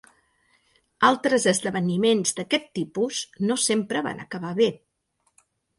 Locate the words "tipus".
2.81-3.23